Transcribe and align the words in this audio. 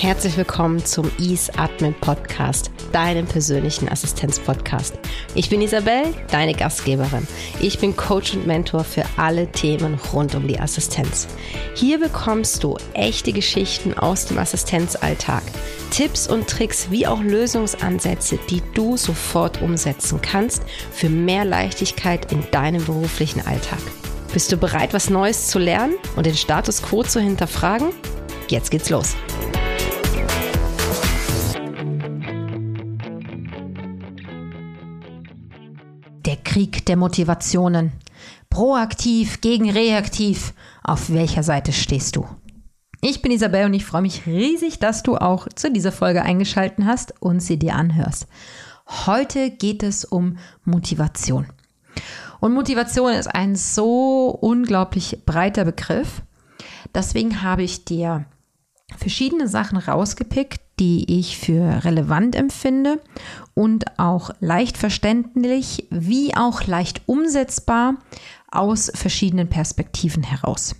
Herzlich 0.00 0.36
willkommen 0.36 0.84
zum 0.84 1.10
Ease 1.18 1.52
Admin 1.58 1.92
Podcast, 1.92 2.70
deinem 2.92 3.26
persönlichen 3.26 3.88
Assistenzpodcast. 3.88 4.96
Ich 5.34 5.50
bin 5.50 5.60
Isabel, 5.60 6.14
deine 6.30 6.54
Gastgeberin. 6.54 7.26
Ich 7.60 7.80
bin 7.80 7.96
Coach 7.96 8.34
und 8.34 8.46
Mentor 8.46 8.84
für 8.84 9.02
alle 9.16 9.50
Themen 9.50 9.98
rund 10.12 10.36
um 10.36 10.46
die 10.46 10.60
Assistenz. 10.60 11.26
Hier 11.74 11.98
bekommst 11.98 12.62
du 12.62 12.76
echte 12.94 13.32
Geschichten 13.32 13.92
aus 13.92 14.26
dem 14.26 14.38
Assistenzalltag, 14.38 15.42
Tipps 15.90 16.28
und 16.28 16.46
Tricks 16.46 16.92
wie 16.92 17.04
auch 17.08 17.20
Lösungsansätze, 17.20 18.38
die 18.48 18.62
du 18.74 18.96
sofort 18.96 19.60
umsetzen 19.62 20.22
kannst 20.22 20.62
für 20.92 21.08
mehr 21.08 21.44
Leichtigkeit 21.44 22.30
in 22.30 22.48
deinem 22.52 22.84
beruflichen 22.84 23.44
Alltag. 23.44 23.80
Bist 24.32 24.52
du 24.52 24.58
bereit, 24.58 24.94
was 24.94 25.10
Neues 25.10 25.48
zu 25.48 25.58
lernen 25.58 25.94
und 26.14 26.24
den 26.24 26.36
Status 26.36 26.82
quo 26.82 27.02
zu 27.02 27.18
hinterfragen? 27.18 27.88
Jetzt 28.46 28.70
geht's 28.70 28.90
los. 28.90 29.16
Krieg 36.58 36.84
der 36.86 36.96
Motivationen. 36.96 37.92
Proaktiv 38.50 39.40
gegen 39.40 39.70
reaktiv. 39.70 40.54
Auf 40.82 41.08
welcher 41.10 41.44
Seite 41.44 41.72
stehst 41.72 42.16
du? 42.16 42.26
Ich 43.00 43.22
bin 43.22 43.30
Isabel 43.30 43.66
und 43.66 43.74
ich 43.74 43.84
freue 43.84 44.02
mich 44.02 44.26
riesig, 44.26 44.80
dass 44.80 45.04
du 45.04 45.18
auch 45.18 45.46
zu 45.54 45.70
dieser 45.70 45.92
Folge 45.92 46.22
eingeschaltet 46.22 46.84
hast 46.84 47.14
und 47.22 47.38
sie 47.38 47.60
dir 47.60 47.76
anhörst. 47.76 48.26
Heute 49.06 49.50
geht 49.52 49.84
es 49.84 50.04
um 50.04 50.38
Motivation. 50.64 51.46
Und 52.40 52.54
Motivation 52.54 53.12
ist 53.12 53.32
ein 53.32 53.54
so 53.54 54.26
unglaublich 54.40 55.22
breiter 55.24 55.64
Begriff. 55.64 56.22
Deswegen 56.92 57.40
habe 57.40 57.62
ich 57.62 57.84
dir 57.84 58.24
verschiedene 58.96 59.46
Sachen 59.46 59.78
rausgepickt, 59.78 60.60
die 60.78 61.18
ich 61.18 61.38
für 61.38 61.84
relevant 61.84 62.36
empfinde 62.36 63.00
und 63.54 63.98
auch 63.98 64.30
leicht 64.40 64.76
verständlich 64.78 65.86
wie 65.90 66.36
auch 66.36 66.66
leicht 66.66 67.02
umsetzbar 67.06 67.96
aus 68.50 68.90
verschiedenen 68.94 69.48
Perspektiven 69.48 70.22
heraus. 70.22 70.76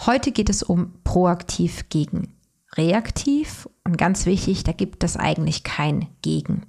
Heute 0.00 0.32
geht 0.32 0.50
es 0.50 0.62
um 0.62 0.94
proaktiv 1.04 1.88
gegen 1.88 2.34
reaktiv 2.76 3.68
und 3.84 3.98
ganz 3.98 4.26
wichtig, 4.26 4.64
da 4.64 4.72
gibt 4.72 5.04
es 5.04 5.16
eigentlich 5.16 5.62
kein 5.62 6.08
Gegen, 6.22 6.66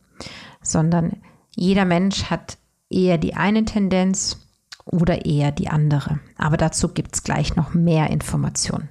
sondern 0.62 1.22
jeder 1.56 1.86
Mensch 1.86 2.26
hat 2.26 2.58
eher 2.90 3.18
die 3.18 3.36
eine 3.36 3.66
Tendenz 3.66 4.40
oder 4.86 5.26
eher 5.26 5.52
die 5.52 5.70
andere. 5.70 6.20
Aber 6.38 6.58
dazu 6.58 6.90
gibt 6.90 7.16
es 7.16 7.24
gleich 7.24 7.56
noch 7.56 7.74
mehr 7.74 8.10
Informationen. 8.10 8.90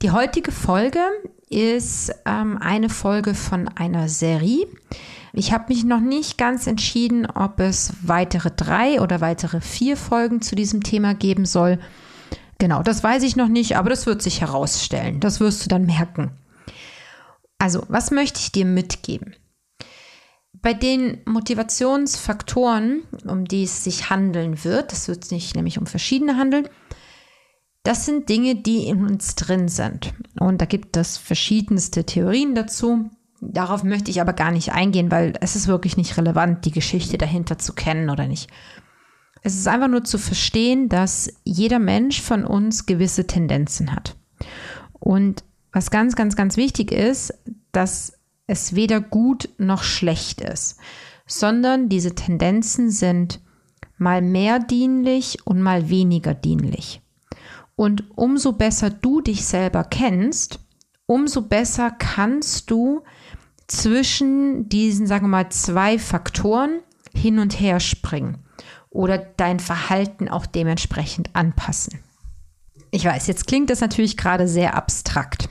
Die 0.00 0.12
heutige 0.12 0.52
Folge 0.52 1.00
ist 1.50 2.12
ähm, 2.24 2.56
eine 2.58 2.88
Folge 2.88 3.34
von 3.34 3.66
einer 3.66 4.08
Serie. 4.08 4.68
Ich 5.32 5.52
habe 5.52 5.64
mich 5.68 5.84
noch 5.84 5.98
nicht 5.98 6.38
ganz 6.38 6.68
entschieden, 6.68 7.26
ob 7.26 7.58
es 7.58 7.92
weitere 8.02 8.52
drei 8.52 9.00
oder 9.00 9.20
weitere 9.20 9.60
vier 9.60 9.96
Folgen 9.96 10.40
zu 10.40 10.54
diesem 10.54 10.84
Thema 10.84 11.14
geben 11.14 11.46
soll. 11.46 11.80
Genau, 12.58 12.84
das 12.84 13.02
weiß 13.02 13.24
ich 13.24 13.34
noch 13.34 13.48
nicht, 13.48 13.76
aber 13.76 13.90
das 13.90 14.06
wird 14.06 14.22
sich 14.22 14.40
herausstellen. 14.40 15.18
Das 15.18 15.40
wirst 15.40 15.64
du 15.64 15.68
dann 15.68 15.84
merken. 15.86 16.30
Also, 17.58 17.84
was 17.88 18.12
möchte 18.12 18.38
ich 18.38 18.52
dir 18.52 18.66
mitgeben? 18.66 19.34
Bei 20.52 20.74
den 20.74 21.22
Motivationsfaktoren, 21.24 23.02
um 23.24 23.46
die 23.46 23.64
es 23.64 23.82
sich 23.82 24.10
handeln 24.10 24.62
wird, 24.62 24.92
das 24.92 25.08
wird 25.08 25.24
sich 25.24 25.56
nämlich 25.56 25.78
um 25.78 25.86
verschiedene 25.86 26.36
handeln, 26.36 26.68
das 27.88 28.04
sind 28.04 28.28
Dinge, 28.28 28.54
die 28.54 28.86
in 28.86 29.06
uns 29.06 29.34
drin 29.34 29.68
sind. 29.68 30.12
Und 30.38 30.60
da 30.60 30.66
gibt 30.66 30.98
es 30.98 31.16
verschiedenste 31.16 32.04
Theorien 32.04 32.54
dazu. 32.54 33.08
Darauf 33.40 33.82
möchte 33.82 34.10
ich 34.10 34.20
aber 34.20 34.34
gar 34.34 34.50
nicht 34.50 34.72
eingehen, 34.72 35.10
weil 35.10 35.32
es 35.40 35.56
ist 35.56 35.68
wirklich 35.68 35.96
nicht 35.96 36.18
relevant, 36.18 36.66
die 36.66 36.70
Geschichte 36.70 37.16
dahinter 37.16 37.56
zu 37.56 37.72
kennen 37.72 38.10
oder 38.10 38.26
nicht. 38.26 38.50
Es 39.42 39.54
ist 39.54 39.66
einfach 39.66 39.88
nur 39.88 40.04
zu 40.04 40.18
verstehen, 40.18 40.90
dass 40.90 41.32
jeder 41.44 41.78
Mensch 41.78 42.20
von 42.20 42.44
uns 42.44 42.84
gewisse 42.84 43.26
Tendenzen 43.26 43.94
hat. 43.94 44.16
Und 44.92 45.42
was 45.72 45.90
ganz, 45.90 46.14
ganz, 46.14 46.36
ganz 46.36 46.58
wichtig 46.58 46.92
ist, 46.92 47.32
dass 47.72 48.12
es 48.46 48.74
weder 48.74 49.00
gut 49.00 49.48
noch 49.56 49.82
schlecht 49.82 50.42
ist, 50.42 50.76
sondern 51.26 51.88
diese 51.88 52.14
Tendenzen 52.14 52.90
sind 52.90 53.40
mal 53.96 54.20
mehr 54.20 54.58
dienlich 54.58 55.38
und 55.46 55.62
mal 55.62 55.88
weniger 55.88 56.34
dienlich. 56.34 57.00
Und 57.78 58.10
umso 58.16 58.54
besser 58.54 58.90
du 58.90 59.20
dich 59.20 59.44
selber 59.46 59.84
kennst, 59.84 60.58
umso 61.06 61.42
besser 61.42 61.92
kannst 61.92 62.72
du 62.72 63.04
zwischen 63.68 64.68
diesen, 64.68 65.06
sagen 65.06 65.26
wir 65.26 65.28
mal, 65.28 65.48
zwei 65.50 65.96
Faktoren 65.96 66.80
hin 67.14 67.38
und 67.38 67.60
her 67.60 67.78
springen 67.78 68.38
oder 68.90 69.16
dein 69.16 69.60
Verhalten 69.60 70.28
auch 70.28 70.44
dementsprechend 70.44 71.36
anpassen. 71.36 72.00
Ich 72.90 73.04
weiß, 73.04 73.28
jetzt 73.28 73.46
klingt 73.46 73.70
das 73.70 73.80
natürlich 73.80 74.16
gerade 74.16 74.48
sehr 74.48 74.74
abstrakt. 74.74 75.48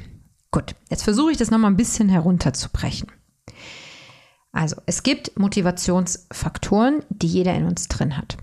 Gut, 0.52 0.76
jetzt 0.90 1.04
versuche 1.04 1.32
ich 1.32 1.38
das 1.38 1.50
nochmal 1.50 1.72
ein 1.72 1.78
bisschen 1.78 2.10
herunterzubrechen. 2.10 3.10
Also, 4.52 4.76
es 4.86 5.02
gibt 5.02 5.40
Motivationsfaktoren, 5.40 7.04
die 7.08 7.28
jeder 7.28 7.56
in 7.56 7.64
uns 7.64 7.88
drin 7.88 8.18
hat. 8.18 8.36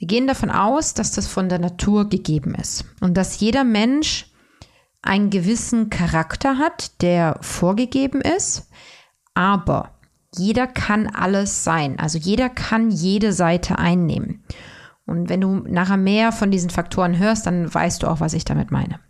Wir 0.00 0.06
gehen 0.06 0.26
davon 0.26 0.50
aus, 0.50 0.94
dass 0.94 1.12
das 1.12 1.26
von 1.26 1.50
der 1.50 1.58
Natur 1.58 2.08
gegeben 2.08 2.54
ist 2.54 2.86
und 3.02 3.18
dass 3.18 3.38
jeder 3.38 3.64
Mensch 3.64 4.32
einen 5.02 5.28
gewissen 5.28 5.90
Charakter 5.90 6.56
hat, 6.56 7.02
der 7.02 7.36
vorgegeben 7.42 8.22
ist, 8.22 8.70
aber 9.34 9.90
jeder 10.34 10.66
kann 10.66 11.06
alles 11.06 11.64
sein. 11.64 11.98
Also 11.98 12.16
jeder 12.16 12.48
kann 12.48 12.90
jede 12.90 13.34
Seite 13.34 13.78
einnehmen. 13.78 14.42
Und 15.04 15.28
wenn 15.28 15.42
du 15.42 15.56
nachher 15.68 15.98
mehr 15.98 16.32
von 16.32 16.50
diesen 16.50 16.70
Faktoren 16.70 17.18
hörst, 17.18 17.44
dann 17.44 17.72
weißt 17.72 18.02
du 18.02 18.06
auch, 18.06 18.20
was 18.20 18.32
ich 18.32 18.46
damit 18.46 18.70
meine. 18.70 19.00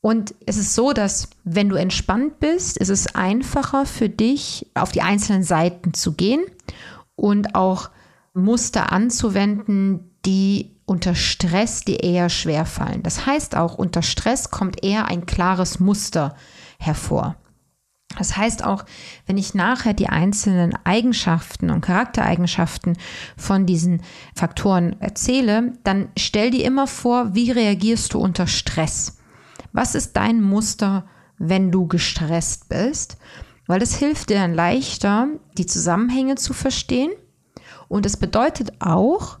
Und 0.00 0.32
es 0.46 0.58
ist 0.58 0.76
so, 0.76 0.92
dass 0.92 1.28
wenn 1.42 1.68
du 1.68 1.74
entspannt 1.74 2.38
bist, 2.38 2.76
ist 2.76 2.88
es 2.88 3.16
einfacher 3.16 3.84
für 3.84 4.08
dich, 4.08 4.70
auf 4.74 4.92
die 4.92 5.02
einzelnen 5.02 5.42
Seiten 5.42 5.92
zu 5.92 6.12
gehen 6.12 6.44
und 7.16 7.56
auch 7.56 7.90
Muster 8.34 8.92
anzuwenden, 8.92 10.10
die 10.24 10.70
unter 10.86 11.14
Stress 11.14 11.82
dir 11.82 12.02
eher 12.02 12.28
schwer 12.28 12.66
fallen. 12.66 13.02
Das 13.02 13.26
heißt 13.26 13.56
auch, 13.56 13.74
unter 13.74 14.02
Stress 14.02 14.50
kommt 14.50 14.84
eher 14.84 15.06
ein 15.06 15.26
klares 15.26 15.80
Muster 15.80 16.36
hervor. 16.78 17.36
Das 18.18 18.36
heißt 18.36 18.64
auch, 18.64 18.84
wenn 19.26 19.38
ich 19.38 19.54
nachher 19.54 19.94
die 19.94 20.08
einzelnen 20.08 20.74
Eigenschaften 20.84 21.70
und 21.70 21.80
Charaktereigenschaften 21.80 22.98
von 23.38 23.64
diesen 23.64 24.02
Faktoren 24.34 25.00
erzähle, 25.00 25.72
dann 25.82 26.08
stell 26.18 26.50
dir 26.50 26.64
immer 26.64 26.86
vor, 26.86 27.34
wie 27.34 27.50
reagierst 27.50 28.12
du 28.12 28.18
unter 28.18 28.46
Stress? 28.46 29.18
Was 29.72 29.94
ist 29.94 30.14
dein 30.14 30.42
Muster, 30.42 31.06
wenn 31.38 31.70
du 31.70 31.86
gestresst 31.86 32.68
bist? 32.68 33.16
Weil 33.66 33.80
das 33.80 33.94
hilft 33.94 34.28
dir 34.28 34.36
dann 34.36 34.52
leichter, 34.52 35.28
die 35.56 35.66
Zusammenhänge 35.66 36.34
zu 36.34 36.52
verstehen 36.52 37.12
und 37.92 38.06
es 38.06 38.16
bedeutet 38.16 38.72
auch, 38.80 39.38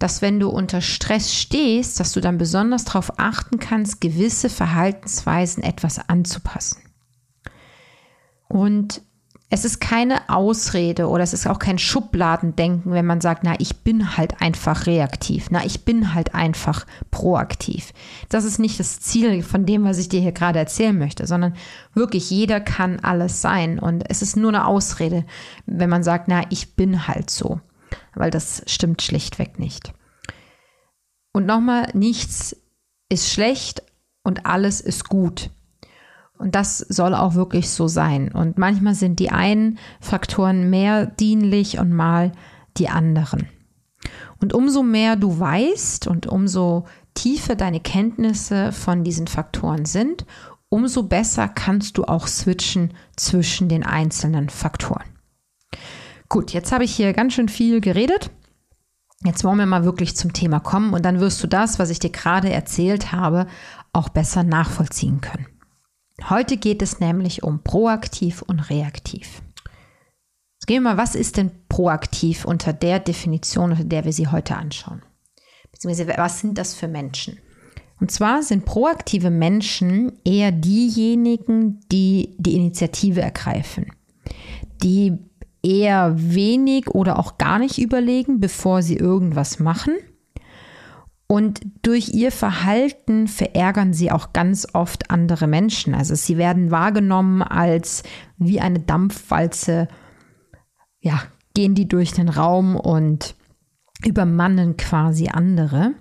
dass 0.00 0.20
wenn 0.20 0.40
du 0.40 0.48
unter 0.48 0.80
Stress 0.80 1.32
stehst, 1.32 2.00
dass 2.00 2.10
du 2.10 2.20
dann 2.20 2.36
besonders 2.36 2.84
darauf 2.84 3.20
achten 3.20 3.60
kannst, 3.60 4.00
gewisse 4.00 4.50
Verhaltensweisen 4.50 5.62
etwas 5.62 6.08
anzupassen. 6.08 6.82
Und 8.48 9.02
es 9.48 9.64
ist 9.64 9.80
keine 9.80 10.28
Ausrede 10.28 11.08
oder 11.08 11.22
es 11.22 11.32
ist 11.32 11.46
auch 11.46 11.60
kein 11.60 11.78
Schubladendenken, 11.78 12.90
wenn 12.90 13.06
man 13.06 13.20
sagt, 13.20 13.44
na, 13.44 13.54
ich 13.60 13.84
bin 13.84 14.16
halt 14.16 14.42
einfach 14.42 14.86
reaktiv, 14.86 15.46
na, 15.50 15.64
ich 15.64 15.84
bin 15.84 16.12
halt 16.14 16.34
einfach 16.34 16.84
proaktiv. 17.12 17.92
Das 18.28 18.44
ist 18.44 18.58
nicht 18.58 18.80
das 18.80 18.98
Ziel 18.98 19.44
von 19.44 19.64
dem, 19.64 19.84
was 19.84 19.98
ich 19.98 20.08
dir 20.08 20.20
hier 20.20 20.32
gerade 20.32 20.58
erzählen 20.58 20.98
möchte, 20.98 21.28
sondern 21.28 21.54
wirklich 21.94 22.28
jeder 22.30 22.58
kann 22.58 22.98
alles 22.98 23.40
sein 23.40 23.78
und 23.78 24.02
es 24.10 24.20
ist 24.20 24.36
nur 24.36 24.48
eine 24.50 24.66
Ausrede, 24.66 25.24
wenn 25.66 25.90
man 25.90 26.02
sagt, 26.02 26.26
na, 26.26 26.42
ich 26.50 26.74
bin 26.74 27.06
halt 27.06 27.30
so 27.30 27.60
weil 28.16 28.30
das 28.30 28.62
stimmt 28.66 29.02
schlichtweg 29.02 29.58
nicht. 29.58 29.92
Und 31.32 31.46
nochmal, 31.46 31.90
nichts 31.94 32.56
ist 33.08 33.30
schlecht 33.30 33.82
und 34.22 34.46
alles 34.46 34.80
ist 34.80 35.08
gut. 35.08 35.50
Und 36.38 36.54
das 36.54 36.78
soll 36.78 37.14
auch 37.14 37.34
wirklich 37.34 37.70
so 37.70 37.88
sein. 37.88 38.30
Und 38.32 38.58
manchmal 38.58 38.94
sind 38.94 39.20
die 39.20 39.30
einen 39.30 39.78
Faktoren 40.00 40.68
mehr 40.68 41.06
dienlich 41.06 41.78
und 41.78 41.92
mal 41.92 42.32
die 42.76 42.88
anderen. 42.88 43.48
Und 44.40 44.52
umso 44.52 44.82
mehr 44.82 45.16
du 45.16 45.38
weißt 45.38 46.06
und 46.06 46.26
umso 46.26 46.86
tiefer 47.14 47.54
deine 47.54 47.80
Kenntnisse 47.80 48.72
von 48.72 49.02
diesen 49.02 49.26
Faktoren 49.26 49.86
sind, 49.86 50.26
umso 50.68 51.04
besser 51.04 51.48
kannst 51.48 51.96
du 51.96 52.04
auch 52.04 52.26
switchen 52.26 52.92
zwischen 53.16 53.68
den 53.68 53.82
einzelnen 53.82 54.50
Faktoren. 54.50 55.15
Gut, 56.28 56.52
jetzt 56.52 56.72
habe 56.72 56.84
ich 56.84 56.94
hier 56.94 57.12
ganz 57.12 57.34
schön 57.34 57.48
viel 57.48 57.80
geredet. 57.80 58.30
Jetzt 59.24 59.44
wollen 59.44 59.58
wir 59.58 59.66
mal 59.66 59.84
wirklich 59.84 60.16
zum 60.16 60.32
Thema 60.32 60.60
kommen 60.60 60.92
und 60.92 61.04
dann 61.04 61.20
wirst 61.20 61.42
du 61.42 61.46
das, 61.46 61.78
was 61.78 61.90
ich 61.90 61.98
dir 61.98 62.10
gerade 62.10 62.50
erzählt 62.50 63.12
habe, 63.12 63.46
auch 63.92 64.08
besser 64.08 64.42
nachvollziehen 64.42 65.20
können. 65.20 65.46
Heute 66.28 66.56
geht 66.56 66.82
es 66.82 67.00
nämlich 67.00 67.42
um 67.42 67.62
proaktiv 67.62 68.42
und 68.42 68.70
reaktiv. 68.70 69.42
Jetzt 70.54 70.66
gehen 70.66 70.82
wir 70.82 70.94
mal, 70.94 70.96
was 70.96 71.14
ist 71.14 71.36
denn 71.36 71.50
proaktiv 71.68 72.44
unter 72.44 72.72
der 72.72 72.98
Definition, 72.98 73.72
unter 73.72 73.84
der 73.84 74.04
wir 74.04 74.12
sie 74.12 74.28
heute 74.28 74.56
anschauen? 74.56 75.02
Beziehungsweise, 75.72 76.12
was 76.16 76.40
sind 76.40 76.58
das 76.58 76.74
für 76.74 76.88
Menschen? 76.88 77.38
Und 78.00 78.10
zwar 78.10 78.42
sind 78.42 78.64
proaktive 78.64 79.30
Menschen 79.30 80.12
eher 80.24 80.52
diejenigen, 80.52 81.80
die 81.90 82.36
die 82.38 82.54
Initiative 82.54 83.22
ergreifen, 83.22 83.86
die 84.82 85.18
eher 85.66 86.14
wenig 86.16 86.88
oder 86.88 87.18
auch 87.18 87.38
gar 87.38 87.58
nicht 87.58 87.78
überlegen, 87.78 88.38
bevor 88.38 88.82
sie 88.82 88.96
irgendwas 88.96 89.58
machen. 89.58 89.94
Und 91.28 91.60
durch 91.82 92.10
ihr 92.10 92.30
Verhalten 92.30 93.26
verärgern 93.26 93.92
sie 93.92 94.12
auch 94.12 94.32
ganz 94.32 94.68
oft 94.74 95.10
andere 95.10 95.48
Menschen. 95.48 95.92
Also 95.92 96.14
sie 96.14 96.38
werden 96.38 96.70
wahrgenommen 96.70 97.42
als 97.42 98.04
wie 98.38 98.60
eine 98.60 98.78
Dampfwalze, 98.78 99.88
ja, 101.00 101.20
gehen 101.54 101.74
die 101.74 101.88
durch 101.88 102.12
den 102.12 102.28
Raum 102.28 102.76
und 102.76 103.34
übermannen 104.04 104.76
quasi 104.76 105.28
andere. 105.28 105.94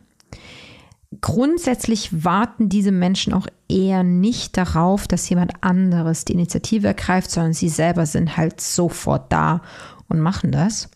Grundsätzlich 1.22 2.24
warten 2.24 2.70
diese 2.70 2.92
Menschen 2.92 3.34
auch 3.34 3.48
eher 3.70 4.04
nicht 4.04 4.58
darauf, 4.58 5.08
dass 5.08 5.30
jemand 5.30 5.64
anderes 5.64 6.26
die 6.26 6.34
Initiative 6.34 6.88
ergreift, 6.88 7.30
sondern 7.32 7.54
sie 7.54 7.70
selber 7.70 8.06
sind 8.06 8.38
halt 8.38 8.60
sofort 8.60 9.32
da 9.32 9.62
und 10.08 10.20
machen 10.20 10.52
das. 10.52 10.90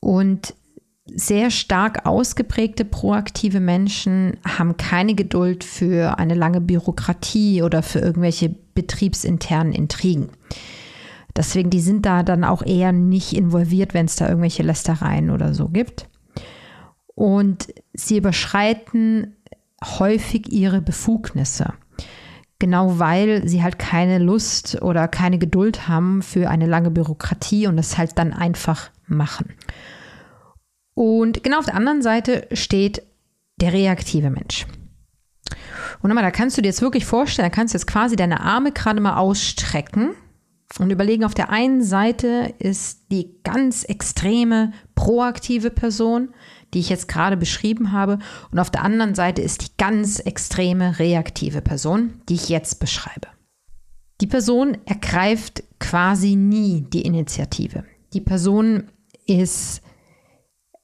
Und 0.00 0.54
sehr 1.06 1.50
stark 1.50 2.06
ausgeprägte 2.06 2.84
proaktive 2.84 3.60
Menschen 3.60 4.36
haben 4.46 4.76
keine 4.76 5.14
Geduld 5.14 5.64
für 5.64 6.18
eine 6.18 6.34
lange 6.34 6.60
Bürokratie 6.60 7.62
oder 7.62 7.82
für 7.82 7.98
irgendwelche 7.98 8.54
betriebsinternen 8.74 9.72
Intrigen. 9.72 10.30
Deswegen, 11.34 11.70
die 11.70 11.80
sind 11.80 12.06
da 12.06 12.22
dann 12.22 12.44
auch 12.44 12.62
eher 12.64 12.92
nicht 12.92 13.32
involviert, 13.32 13.94
wenn 13.94 14.06
es 14.06 14.16
da 14.16 14.28
irgendwelche 14.28 14.62
Lästereien 14.62 15.30
oder 15.30 15.54
so 15.54 15.68
gibt. 15.68 16.06
Und 17.14 17.68
sie 17.92 18.18
überschreiten 18.18 19.36
häufig 19.82 20.52
ihre 20.52 20.80
Befugnisse. 20.80 21.74
Genau 22.58 22.98
weil 22.98 23.46
sie 23.48 23.62
halt 23.62 23.78
keine 23.78 24.18
Lust 24.18 24.80
oder 24.82 25.08
keine 25.08 25.38
Geduld 25.38 25.88
haben 25.88 26.22
für 26.22 26.48
eine 26.48 26.66
lange 26.66 26.90
Bürokratie 26.90 27.66
und 27.66 27.76
das 27.76 27.98
halt 27.98 28.18
dann 28.18 28.32
einfach 28.32 28.90
machen. 29.06 29.54
Und 30.94 31.42
genau 31.42 31.58
auf 31.58 31.66
der 31.66 31.74
anderen 31.74 32.02
Seite 32.02 32.46
steht 32.52 33.02
der 33.60 33.72
reaktive 33.72 34.30
Mensch. 34.30 34.66
Und 36.02 36.08
nochmal, 36.08 36.24
da 36.24 36.30
kannst 36.30 36.56
du 36.56 36.62
dir 36.62 36.68
jetzt 36.68 36.82
wirklich 36.82 37.04
vorstellen, 37.04 37.48
da 37.48 37.54
kannst 37.54 37.74
du 37.74 37.78
jetzt 37.78 37.86
quasi 37.86 38.16
deine 38.16 38.40
Arme 38.40 38.72
gerade 38.72 39.00
mal 39.00 39.16
ausstrecken 39.16 40.10
und 40.78 40.90
überlegen, 40.90 41.24
auf 41.24 41.34
der 41.34 41.50
einen 41.50 41.82
Seite 41.82 42.54
ist 42.58 43.10
die 43.10 43.36
ganz 43.44 43.84
extreme 43.84 44.72
proaktive 44.94 45.70
Person, 45.70 46.34
die 46.74 46.80
ich 46.80 46.88
jetzt 46.88 47.08
gerade 47.08 47.36
beschrieben 47.36 47.92
habe, 47.92 48.18
und 48.50 48.58
auf 48.58 48.70
der 48.70 48.82
anderen 48.82 49.14
Seite 49.14 49.42
ist 49.42 49.62
die 49.62 49.76
ganz 49.78 50.18
extreme 50.18 50.98
reaktive 50.98 51.60
Person, 51.60 52.20
die 52.28 52.34
ich 52.34 52.48
jetzt 52.48 52.80
beschreibe. 52.80 53.28
Die 54.20 54.26
Person 54.26 54.78
ergreift 54.86 55.64
quasi 55.80 56.36
nie 56.36 56.86
die 56.88 57.02
Initiative. 57.02 57.84
Die 58.12 58.20
Person 58.20 58.84
ist 59.26 59.82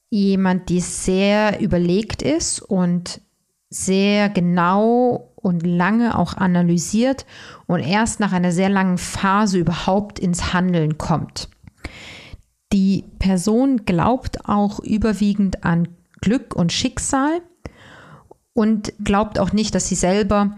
jemand, 0.09 0.69
die 0.69 0.81
sehr 0.81 1.61
überlegt 1.61 2.21
ist 2.21 2.59
und 2.59 3.21
sehr 3.69 4.29
genau 4.29 5.31
und 5.35 5.65
lange 5.65 6.17
auch 6.17 6.33
analysiert 6.33 7.25
und 7.67 7.79
erst 7.79 8.19
nach 8.19 8.33
einer 8.33 8.51
sehr 8.51 8.69
langen 8.69 8.97
Phase 8.97 9.59
überhaupt 9.59 10.19
ins 10.19 10.53
Handeln 10.53 10.97
kommt. 10.97 11.49
Die 12.71 13.05
Person 13.17 13.85
glaubt 13.85 14.47
auch 14.47 14.79
überwiegend 14.79 15.63
an 15.63 15.87
Glück 16.21 16.55
und 16.55 16.71
Schicksal 16.71 17.41
und 18.53 18.93
glaubt 19.03 19.39
auch 19.39 19.53
nicht, 19.53 19.73
dass 19.73 19.87
sie 19.87 19.95
selber 19.95 20.57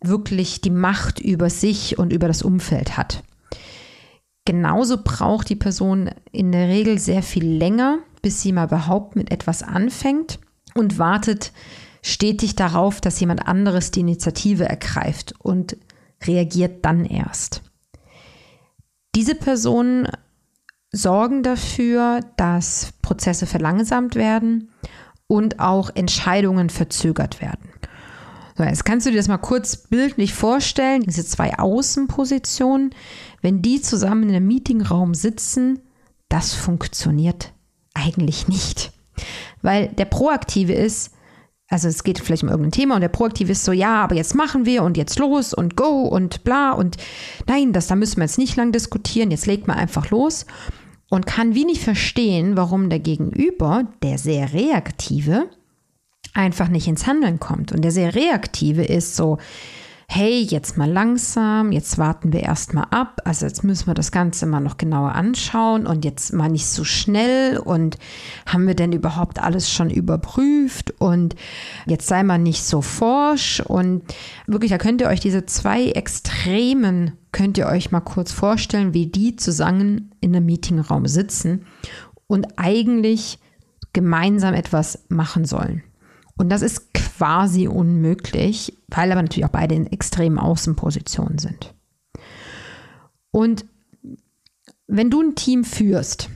wirklich 0.00 0.60
die 0.60 0.70
Macht 0.70 1.20
über 1.20 1.50
sich 1.50 1.98
und 1.98 2.12
über 2.12 2.26
das 2.26 2.42
Umfeld 2.42 2.96
hat. 2.96 3.22
Genauso 4.44 4.98
braucht 5.02 5.48
die 5.48 5.56
Person 5.56 6.10
in 6.32 6.50
der 6.50 6.68
Regel 6.68 6.98
sehr 6.98 7.22
viel 7.22 7.44
länger, 7.46 7.98
bis 8.22 8.42
sie 8.42 8.52
mal 8.52 8.66
überhaupt 8.66 9.14
mit 9.14 9.30
etwas 9.30 9.62
anfängt 9.62 10.40
und 10.74 10.98
wartet 10.98 11.52
stetig 12.02 12.56
darauf, 12.56 13.00
dass 13.00 13.20
jemand 13.20 13.46
anderes 13.46 13.92
die 13.92 14.00
Initiative 14.00 14.64
ergreift 14.64 15.34
und 15.38 15.76
reagiert 16.24 16.84
dann 16.84 17.04
erst. 17.04 17.62
Diese 19.14 19.34
Personen 19.34 20.08
sorgen 20.92 21.42
dafür, 21.42 22.20
dass 22.36 22.92
Prozesse 23.00 23.46
verlangsamt 23.46 24.14
werden 24.14 24.70
und 25.26 25.58
auch 25.58 25.90
Entscheidungen 25.94 26.68
verzögert 26.68 27.40
werden. 27.40 27.70
So, 28.56 28.64
jetzt 28.64 28.84
kannst 28.84 29.06
du 29.06 29.10
dir 29.10 29.16
das 29.16 29.28
mal 29.28 29.38
kurz 29.38 29.76
bildlich 29.78 30.34
vorstellen. 30.34 31.02
Diese 31.02 31.24
zwei 31.24 31.58
Außenpositionen, 31.58 32.94
wenn 33.40 33.62
die 33.62 33.80
zusammen 33.80 34.24
in 34.24 34.36
einem 34.36 34.46
Meetingraum 34.46 35.14
sitzen, 35.14 35.80
das 36.28 36.52
funktioniert 36.52 37.52
eigentlich 37.94 38.48
nicht. 38.48 38.92
Weil 39.62 39.88
der 39.88 40.04
Proaktive 40.04 40.74
ist, 40.74 41.12
also 41.68 41.88
es 41.88 42.04
geht 42.04 42.18
vielleicht 42.18 42.42
um 42.42 42.50
irgendein 42.50 42.72
Thema 42.72 42.96
und 42.96 43.00
der 43.00 43.08
Proaktive 43.08 43.52
ist 43.52 43.64
so, 43.64 43.72
ja, 43.72 44.04
aber 44.04 44.14
jetzt 44.14 44.34
machen 44.34 44.66
wir 44.66 44.82
und 44.82 44.98
jetzt 44.98 45.18
los 45.18 45.54
und 45.54 45.74
go 45.74 46.02
und 46.02 46.44
bla 46.44 46.72
und 46.72 46.98
nein, 47.46 47.72
das 47.72 47.86
da 47.86 47.96
müssen 47.96 48.18
wir 48.18 48.24
jetzt 48.24 48.36
nicht 48.36 48.56
lang 48.56 48.72
diskutieren, 48.72 49.30
jetzt 49.30 49.46
legt 49.46 49.66
man 49.66 49.78
einfach 49.78 50.10
los 50.10 50.44
und 51.12 51.26
kann 51.26 51.54
wie 51.54 51.66
nicht 51.66 51.82
verstehen, 51.82 52.56
warum 52.56 52.88
der 52.88 52.98
Gegenüber, 52.98 53.86
der 54.02 54.16
sehr 54.16 54.54
reaktive, 54.54 55.46
einfach 56.32 56.68
nicht 56.68 56.88
ins 56.88 57.06
Handeln 57.06 57.38
kommt. 57.38 57.70
Und 57.70 57.82
der 57.82 57.90
sehr 57.90 58.14
reaktive 58.14 58.82
ist 58.82 59.14
so, 59.14 59.36
hey, 60.14 60.42
jetzt 60.42 60.76
mal 60.76 60.90
langsam, 60.90 61.72
jetzt 61.72 61.96
warten 61.96 62.34
wir 62.34 62.40
erstmal 62.40 62.84
ab. 62.90 63.22
Also 63.24 63.46
jetzt 63.46 63.64
müssen 63.64 63.86
wir 63.86 63.94
das 63.94 64.12
Ganze 64.12 64.44
mal 64.44 64.60
noch 64.60 64.76
genauer 64.76 65.14
anschauen 65.14 65.86
und 65.86 66.04
jetzt 66.04 66.34
mal 66.34 66.50
nicht 66.50 66.66
so 66.66 66.84
schnell 66.84 67.56
und 67.56 67.96
haben 68.44 68.66
wir 68.66 68.74
denn 68.74 68.92
überhaupt 68.92 69.42
alles 69.42 69.70
schon 69.70 69.88
überprüft 69.88 70.90
und 71.00 71.34
jetzt 71.86 72.08
sei 72.08 72.24
mal 72.24 72.38
nicht 72.38 72.62
so 72.62 72.82
forsch 72.82 73.60
und 73.60 74.02
wirklich, 74.46 74.70
da 74.70 74.76
könnt 74.76 75.00
ihr 75.00 75.08
euch 75.08 75.20
diese 75.20 75.46
zwei 75.46 75.86
Extremen, 75.86 77.12
könnt 77.32 77.56
ihr 77.56 77.66
euch 77.66 77.90
mal 77.90 78.00
kurz 78.00 78.32
vorstellen, 78.32 78.92
wie 78.92 79.06
die 79.06 79.36
zusammen 79.36 80.10
in 80.20 80.36
einem 80.36 80.44
Meetingraum 80.44 81.06
sitzen 81.06 81.64
und 82.26 82.58
eigentlich 82.58 83.38
gemeinsam 83.94 84.52
etwas 84.52 85.06
machen 85.08 85.46
sollen. 85.46 85.82
Und 86.42 86.48
das 86.48 86.62
ist 86.62 86.92
quasi 86.92 87.68
unmöglich, 87.68 88.76
weil 88.88 89.12
aber 89.12 89.22
natürlich 89.22 89.44
auch 89.44 89.50
beide 89.50 89.76
in 89.76 89.86
extremen 89.86 90.40
Außenpositionen 90.40 91.38
sind. 91.38 91.72
Und 93.30 93.64
wenn 94.88 95.08
du 95.08 95.22
ein 95.22 95.36
Team 95.36 95.62
führst, 95.62 96.30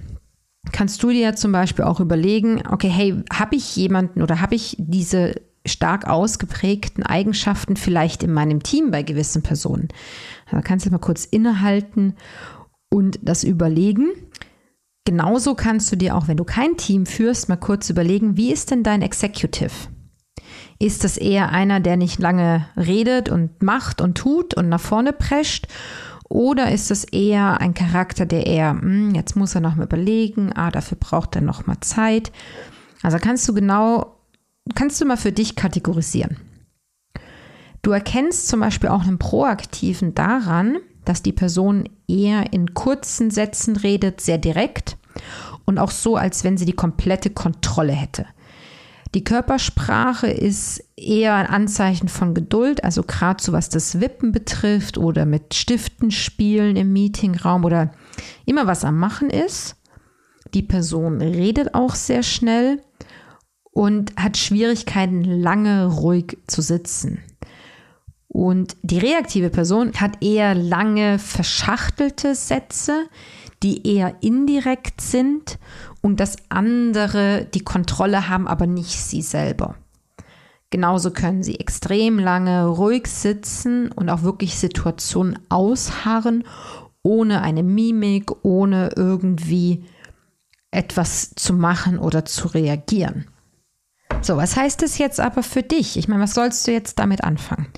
kannst 0.70 1.02
du 1.02 1.10
dir 1.10 1.34
zum 1.34 1.50
Beispiel 1.50 1.84
auch 1.84 1.98
überlegen, 1.98 2.62
okay, 2.70 2.88
hey, 2.88 3.20
habe 3.32 3.56
ich 3.56 3.74
jemanden 3.74 4.22
oder 4.22 4.40
habe 4.40 4.54
ich 4.54 4.76
diese 4.78 5.34
stark 5.66 6.06
ausgeprägten 6.06 7.02
Eigenschaften 7.02 7.74
vielleicht 7.74 8.22
in 8.22 8.32
meinem 8.32 8.62
Team 8.62 8.92
bei 8.92 9.02
gewissen 9.02 9.42
Personen? 9.42 9.88
Da 10.52 10.60
kannst 10.60 10.86
du 10.86 10.90
mal 10.90 10.98
kurz 10.98 11.24
innehalten 11.24 12.14
und 12.90 13.18
das 13.22 13.42
überlegen. 13.42 14.10
Genauso 15.04 15.56
kannst 15.56 15.90
du 15.90 15.96
dir 15.96 16.14
auch, 16.14 16.28
wenn 16.28 16.36
du 16.36 16.44
kein 16.44 16.76
Team 16.76 17.06
führst, 17.06 17.48
mal 17.48 17.56
kurz 17.56 17.90
überlegen, 17.90 18.36
wie 18.36 18.52
ist 18.52 18.70
denn 18.70 18.84
dein 18.84 19.02
Executive? 19.02 19.72
Ist 20.78 21.04
das 21.04 21.16
eher 21.16 21.50
einer, 21.50 21.80
der 21.80 21.96
nicht 21.96 22.18
lange 22.18 22.66
redet 22.76 23.28
und 23.28 23.62
macht 23.62 24.00
und 24.00 24.16
tut 24.16 24.54
und 24.54 24.68
nach 24.68 24.80
vorne 24.80 25.12
prescht? 25.12 25.68
Oder 26.28 26.72
ist 26.72 26.90
es 26.90 27.04
eher 27.04 27.60
ein 27.60 27.74
Charakter, 27.74 28.26
der 28.26 28.46
eher, 28.46 28.70
hm, 28.72 29.14
jetzt 29.14 29.36
muss 29.36 29.54
er 29.54 29.60
noch 29.60 29.76
mal 29.76 29.84
überlegen, 29.84 30.52
ah, 30.52 30.70
dafür 30.70 30.98
braucht 30.98 31.36
er 31.36 31.42
noch 31.42 31.66
mal 31.66 31.80
Zeit. 31.80 32.32
Also 33.02 33.18
kannst 33.18 33.48
du 33.48 33.54
genau, 33.54 34.16
kannst 34.74 35.00
du 35.00 35.04
mal 35.04 35.16
für 35.16 35.32
dich 35.32 35.54
kategorisieren. 35.54 36.36
Du 37.82 37.92
erkennst 37.92 38.48
zum 38.48 38.60
Beispiel 38.60 38.90
auch 38.90 39.02
einen 39.02 39.18
Proaktiven 39.18 40.14
daran, 40.14 40.78
dass 41.04 41.22
die 41.22 41.32
Person 41.32 41.88
eher 42.08 42.52
in 42.52 42.74
kurzen 42.74 43.30
Sätzen 43.30 43.76
redet, 43.76 44.20
sehr 44.20 44.38
direkt 44.38 44.96
und 45.64 45.78
auch 45.78 45.92
so, 45.92 46.16
als 46.16 46.42
wenn 46.42 46.56
sie 46.56 46.64
die 46.64 46.72
komplette 46.72 47.30
Kontrolle 47.30 47.92
hätte. 47.92 48.26
Die 49.14 49.24
Körpersprache 49.24 50.26
ist 50.26 50.82
eher 50.96 51.34
ein 51.34 51.46
Anzeichen 51.46 52.08
von 52.08 52.34
Geduld, 52.34 52.84
also 52.84 53.02
gerade 53.02 53.42
so 53.42 53.52
was 53.52 53.68
das 53.68 54.00
Wippen 54.00 54.32
betrifft 54.32 54.98
oder 54.98 55.24
mit 55.24 55.54
Stiften 55.54 56.10
spielen 56.10 56.76
im 56.76 56.92
Meetingraum 56.92 57.64
oder 57.64 57.92
immer 58.44 58.66
was 58.66 58.84
am 58.84 58.98
Machen 58.98 59.30
ist. 59.30 59.76
Die 60.54 60.62
Person 60.62 61.20
redet 61.20 61.74
auch 61.74 61.94
sehr 61.94 62.22
schnell 62.22 62.82
und 63.70 64.16
hat 64.16 64.36
Schwierigkeiten, 64.36 65.22
lange 65.22 65.86
ruhig 65.86 66.38
zu 66.46 66.62
sitzen. 66.62 67.20
Und 68.28 68.76
die 68.82 68.98
reaktive 68.98 69.50
Person 69.50 69.92
hat 69.94 70.22
eher 70.22 70.54
lange 70.54 71.18
verschachtelte 71.18 72.34
Sätze, 72.34 73.06
die 73.62 73.86
eher 73.86 74.16
indirekt 74.22 75.00
sind 75.00 75.58
und 76.02 76.20
das 76.20 76.36
andere 76.48 77.46
die 77.54 77.64
Kontrolle 77.64 78.28
haben, 78.28 78.46
aber 78.46 78.66
nicht 78.66 78.98
sie 78.98 79.22
selber. 79.22 79.76
Genauso 80.70 81.10
können 81.10 81.42
sie 81.42 81.60
extrem 81.60 82.18
lange 82.18 82.66
ruhig 82.66 83.06
sitzen 83.06 83.92
und 83.92 84.10
auch 84.10 84.22
wirklich 84.22 84.58
Situationen 84.58 85.38
ausharren, 85.48 86.44
ohne 87.02 87.42
eine 87.42 87.62
Mimik, 87.62 88.44
ohne 88.44 88.90
irgendwie 88.96 89.84
etwas 90.72 91.34
zu 91.36 91.54
machen 91.54 91.98
oder 91.98 92.24
zu 92.24 92.48
reagieren. 92.48 93.26
So, 94.22 94.36
was 94.36 94.56
heißt 94.56 94.82
das 94.82 94.98
jetzt 94.98 95.20
aber 95.20 95.42
für 95.42 95.62
dich? 95.62 95.96
Ich 95.96 96.08
meine, 96.08 96.22
was 96.22 96.34
sollst 96.34 96.66
du 96.66 96.72
jetzt 96.72 96.98
damit 96.98 97.22
anfangen? 97.22 97.68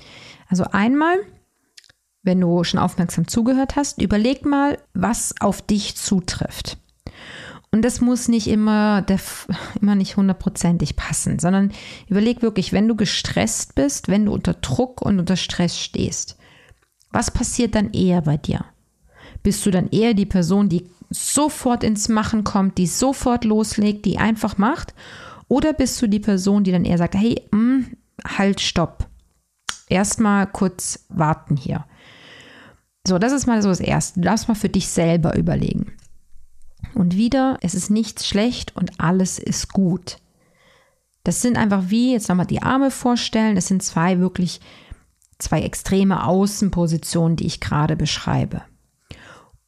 Also 0.47 0.63
einmal, 0.65 1.15
wenn 2.23 2.41
du 2.41 2.63
schon 2.63 2.79
aufmerksam 2.79 3.27
zugehört 3.27 3.75
hast, 3.75 4.01
überleg 4.01 4.45
mal, 4.45 4.77
was 4.93 5.33
auf 5.39 5.61
dich 5.61 5.95
zutrifft. 5.95 6.77
Und 7.71 7.83
das 7.83 8.01
muss 8.01 8.27
nicht 8.27 8.47
immer, 8.47 9.01
der, 9.03 9.19
immer 9.81 9.95
nicht 9.95 10.17
hundertprozentig 10.17 10.95
passen, 10.95 11.39
sondern 11.39 11.71
überleg 12.07 12.41
wirklich, 12.41 12.73
wenn 12.73 12.87
du 12.87 12.95
gestresst 12.95 13.75
bist, 13.75 14.07
wenn 14.07 14.25
du 14.25 14.33
unter 14.33 14.55
Druck 14.55 15.01
und 15.01 15.19
unter 15.19 15.35
Stress 15.35 15.77
stehst, 15.77 16.37
was 17.11 17.31
passiert 17.31 17.75
dann 17.75 17.91
eher 17.91 18.21
bei 18.21 18.37
dir? 18.37 18.65
Bist 19.43 19.65
du 19.65 19.71
dann 19.71 19.89
eher 19.89 20.13
die 20.13 20.25
Person, 20.25 20.69
die 20.69 20.89
sofort 21.09 21.83
ins 21.83 22.09
Machen 22.09 22.43
kommt, 22.43 22.77
die 22.77 22.87
sofort 22.87 23.45
loslegt, 23.45 24.05
die 24.05 24.17
einfach 24.17 24.57
macht? 24.57 24.93
Oder 25.47 25.73
bist 25.73 26.01
du 26.01 26.07
die 26.07 26.19
Person, 26.19 26.63
die 26.63 26.71
dann 26.71 26.85
eher 26.85 26.97
sagt, 26.97 27.15
hey, 27.15 27.41
mh, 27.51 27.59
mm, 27.59 27.85
halt, 28.37 28.61
stopp. 28.61 29.07
Erstmal 29.89 30.47
kurz 30.47 31.05
warten 31.09 31.57
hier. 31.57 31.85
So, 33.07 33.17
das 33.17 33.33
ist 33.33 33.47
mal 33.47 33.61
so 33.61 33.69
das 33.69 33.79
Erste. 33.79 34.19
Du 34.19 34.25
darfst 34.25 34.47
mal 34.47 34.55
für 34.55 34.69
dich 34.69 34.87
selber 34.87 35.35
überlegen. 35.35 35.93
Und 36.93 37.15
wieder, 37.15 37.57
es 37.61 37.73
ist 37.73 37.89
nichts 37.89 38.27
schlecht 38.27 38.75
und 38.75 38.99
alles 38.99 39.39
ist 39.39 39.73
gut. 39.73 40.17
Das 41.23 41.41
sind 41.41 41.57
einfach 41.57 41.85
wie, 41.87 42.13
jetzt 42.13 42.29
nochmal 42.29 42.45
die 42.45 42.61
Arme 42.61 42.91
vorstellen, 42.91 43.55
das 43.55 43.67
sind 43.67 43.83
zwei 43.83 44.19
wirklich, 44.19 44.61
zwei 45.37 45.61
extreme 45.61 46.25
Außenpositionen, 46.25 47.35
die 47.35 47.45
ich 47.45 47.59
gerade 47.59 47.95
beschreibe. 47.95 48.61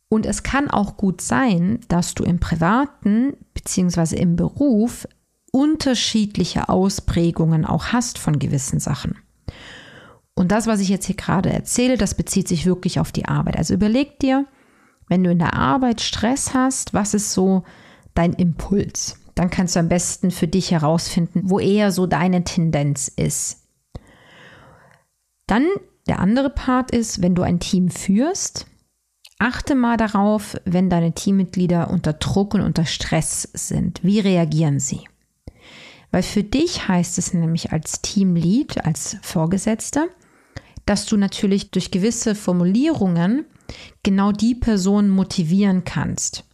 Und 0.07 0.25
es 0.25 0.43
kann 0.43 0.69
auch 0.69 0.97
gut 0.97 1.21
sein, 1.21 1.79
dass 1.87 2.15
du 2.15 2.23
im 2.23 2.39
privaten 2.39 3.33
bzw. 3.53 4.17
im 4.17 4.35
Beruf 4.35 5.07
unterschiedliche 5.51 6.69
Ausprägungen 6.69 7.65
auch 7.65 7.87
hast 7.87 8.17
von 8.17 8.39
gewissen 8.39 8.79
Sachen. 8.79 9.17
Und 10.35 10.51
das, 10.51 10.67
was 10.67 10.79
ich 10.79 10.89
jetzt 10.89 11.05
hier 11.05 11.15
gerade 11.15 11.51
erzähle, 11.51 11.97
das 11.97 12.15
bezieht 12.15 12.47
sich 12.47 12.65
wirklich 12.65 12.99
auf 12.99 13.11
die 13.11 13.25
Arbeit. 13.25 13.57
Also 13.57 13.73
überleg 13.73 14.19
dir, 14.19 14.45
wenn 15.07 15.23
du 15.23 15.31
in 15.31 15.39
der 15.39 15.53
Arbeit 15.53 16.01
Stress 16.01 16.53
hast, 16.53 16.93
was 16.93 17.13
ist 17.13 17.31
so 17.33 17.63
dein 18.13 18.33
Impuls? 18.33 19.17
Dann 19.35 19.49
kannst 19.49 19.75
du 19.75 19.79
am 19.79 19.89
besten 19.89 20.31
für 20.31 20.47
dich 20.47 20.71
herausfinden, 20.71 21.41
wo 21.45 21.59
eher 21.59 21.91
so 21.91 22.07
deine 22.07 22.43
Tendenz 22.43 23.07
ist. 23.07 23.67
Dann 25.47 25.67
der 26.07 26.19
andere 26.19 26.49
Part 26.49 26.91
ist, 26.91 27.21
wenn 27.21 27.35
du 27.35 27.41
ein 27.41 27.59
Team 27.59 27.89
führst, 27.89 28.67
achte 29.37 29.75
mal 29.75 29.97
darauf, 29.97 30.55
wenn 30.65 30.89
deine 30.89 31.13
Teammitglieder 31.13 31.89
unter 31.89 32.13
Druck 32.13 32.53
und 32.53 32.61
unter 32.61 32.85
Stress 32.85 33.49
sind. 33.53 34.03
Wie 34.03 34.19
reagieren 34.19 34.79
sie? 34.79 35.01
Weil 36.11 36.23
für 36.23 36.43
dich 36.43 36.87
heißt 36.87 37.17
es 37.17 37.33
nämlich 37.33 37.71
als 37.71 38.01
Teamlead, 38.01 38.85
als 38.85 39.17
Vorgesetzter, 39.21 40.07
dass 40.85 41.05
du 41.05 41.17
natürlich 41.17 41.71
durch 41.71 41.91
gewisse 41.91 42.35
Formulierungen 42.35 43.45
genau 44.03 44.31
die 44.31 44.55
Person 44.55 45.09
motivieren 45.09 45.83
kannst. 45.83 46.45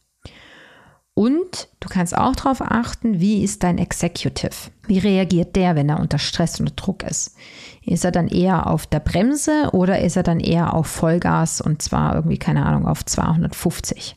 Und 1.13 1.69
du 1.79 1.89
kannst 1.89 2.15
auch 2.15 2.36
darauf 2.36 2.62
achten, 2.62 3.19
wie 3.19 3.43
ist 3.43 3.63
dein 3.63 3.79
Executive? 3.79 4.69
Wie 4.86 5.00
reagiert 5.00 5.55
der, 5.55 5.75
wenn 5.75 5.89
er 5.89 6.00
unter 6.00 6.19
Stress 6.19 6.60
und 6.60 6.74
Druck 6.75 7.01
ist? 7.01 7.36
Ist 7.84 8.05
er 8.05 8.12
dann 8.12 8.27
eher 8.27 8.67
auf 8.67 8.86
der 8.86 9.00
Bremse 9.00 9.72
oder 9.74 10.00
ist 10.00 10.15
er 10.15 10.22
dann 10.22 10.39
eher 10.39 10.75
auf 10.75 10.86
Vollgas 10.86 11.60
und 11.60 11.81
zwar 11.81 12.13
irgendwie, 12.13 12.38
keine 12.38 12.63
Ahnung, 12.67 12.86
auf 12.86 13.03
250? 13.03 14.15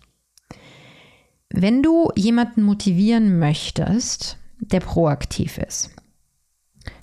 Wenn 1.48 1.82
du 1.82 2.10
jemanden 2.16 2.62
motivieren 2.62 3.38
möchtest, 3.38 4.36
der 4.60 4.80
proaktiv 4.80 5.56
ist, 5.56 5.90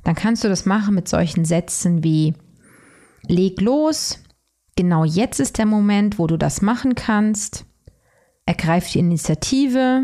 dann 0.04 0.14
kannst 0.14 0.44
du 0.44 0.48
das 0.48 0.68
machen 0.68 0.94
mit 0.94 1.08
solchen 1.08 1.44
Sätzen 1.44 2.04
wie 2.04 2.36
leg 3.28 3.60
los, 3.62 4.20
Genau 4.78 5.04
jetzt 5.04 5.40
ist 5.40 5.58
der 5.58 5.66
Moment, 5.66 6.20
wo 6.20 6.28
du 6.28 6.38
das 6.38 6.62
machen 6.62 6.94
kannst. 6.94 7.66
Ergreif 8.46 8.92
die 8.92 9.00
Initiative. 9.00 10.04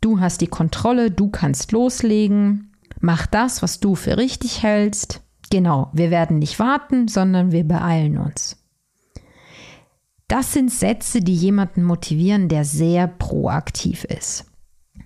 Du 0.00 0.18
hast 0.18 0.40
die 0.40 0.48
Kontrolle, 0.48 1.12
du 1.12 1.30
kannst 1.30 1.70
loslegen. 1.70 2.72
Mach 3.00 3.26
das, 3.26 3.62
was 3.62 3.78
du 3.78 3.94
für 3.94 4.18
richtig 4.18 4.64
hältst. 4.64 5.22
Genau, 5.50 5.88
wir 5.92 6.10
werden 6.10 6.40
nicht 6.40 6.58
warten, 6.58 7.06
sondern 7.06 7.52
wir 7.52 7.62
beeilen 7.62 8.18
uns. 8.18 8.56
Das 10.26 10.52
sind 10.52 10.72
Sätze, 10.72 11.20
die 11.20 11.36
jemanden 11.36 11.84
motivieren, 11.84 12.48
der 12.48 12.64
sehr 12.64 13.06
proaktiv 13.06 14.02
ist. 14.02 14.46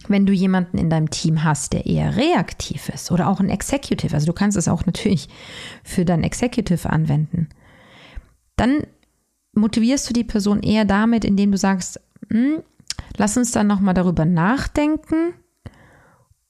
Wenn 0.09 0.27
du 0.27 0.33
jemanden 0.33 0.79
in 0.79 0.91
deinem 0.91 1.11
Team 1.11 1.45
hast, 1.45 1.73
der 1.73 1.87
eher 1.87 2.17
reaktiv 2.17 2.89
ist 2.89 3.13
oder 3.13 3.29
auch 3.29 3.41
ein 3.41 3.51
Executive, 3.51 4.15
also 4.15 4.27
du 4.27 4.33
kannst 4.33 4.57
es 4.57 4.69
auch 4.69 4.85
natürlich 4.87 5.29
für 5.85 6.05
dein 6.05 6.25
Executive 6.25 6.91
anwenden, 6.91 7.49
dann 8.57 8.87
motivierst 9.55 10.09
du 10.09 10.13
die 10.13 10.25
Person 10.25 10.63
eher 10.63 10.85
damit, 10.85 11.25
indem 11.25 11.53
du 11.53 11.59
sagst, 11.59 12.01
hm, 12.31 12.63
lass 13.17 13.37
uns 13.37 13.53
dann 13.53 13.67
nochmal 13.67 13.95
darüber 13.95 14.25
nachdenken. 14.25 15.35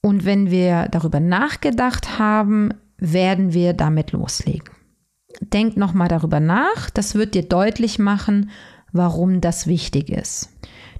Und 0.00 0.24
wenn 0.24 0.50
wir 0.50 0.88
darüber 0.90 1.20
nachgedacht 1.20 2.18
haben, 2.18 2.74
werden 2.96 3.52
wir 3.52 3.72
damit 3.72 4.12
loslegen. 4.12 4.70
Denk 5.40 5.76
nochmal 5.76 6.08
darüber 6.08 6.40
nach. 6.40 6.90
Das 6.90 7.14
wird 7.14 7.34
dir 7.34 7.42
deutlich 7.42 7.98
machen, 7.98 8.50
warum 8.92 9.40
das 9.40 9.66
wichtig 9.66 10.10
ist. 10.10 10.51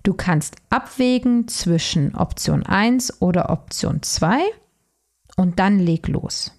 Du 0.02 0.14
kannst 0.14 0.56
abwägen 0.68 1.46
zwischen 1.46 2.14
Option 2.14 2.64
1 2.64 3.22
oder 3.22 3.50
Option 3.50 4.02
2 4.02 4.40
und 5.36 5.58
dann 5.58 5.78
leg 5.78 6.08
los. 6.08 6.52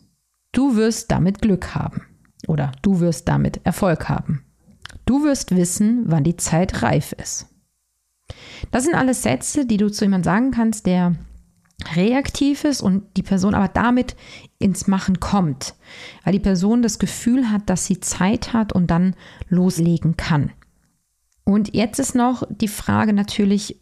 Du 0.53 0.75
wirst 0.75 1.11
damit 1.11 1.41
Glück 1.41 1.75
haben 1.75 2.03
oder 2.47 2.71
du 2.81 2.99
wirst 2.99 3.27
damit 3.27 3.59
Erfolg 3.65 4.07
haben. 4.07 4.45
Du 5.05 5.23
wirst 5.23 5.55
wissen, 5.55 6.03
wann 6.05 6.23
die 6.23 6.37
Zeit 6.37 6.83
reif 6.83 7.11
ist. 7.13 7.47
Das 8.71 8.83
sind 8.83 8.95
alles 8.95 9.23
Sätze, 9.23 9.65
die 9.65 9.77
du 9.77 9.91
zu 9.91 10.05
jemandem 10.05 10.23
sagen 10.23 10.51
kannst, 10.51 10.85
der 10.85 11.15
reaktiv 11.95 12.63
ist 12.63 12.81
und 12.81 13.17
die 13.17 13.23
Person 13.23 13.55
aber 13.55 13.67
damit 13.67 14.15
ins 14.59 14.87
Machen 14.87 15.19
kommt, 15.19 15.75
weil 16.23 16.33
die 16.33 16.39
Person 16.39 16.81
das 16.81 16.99
Gefühl 16.99 17.49
hat, 17.51 17.69
dass 17.69 17.85
sie 17.85 17.99
Zeit 17.99 18.53
hat 18.53 18.71
und 18.71 18.87
dann 18.87 19.15
loslegen 19.49 20.15
kann. 20.15 20.51
Und 21.45 21.73
jetzt 21.73 21.99
ist 21.99 22.15
noch 22.15 22.43
die 22.49 22.67
Frage 22.67 23.13
natürlich, 23.13 23.79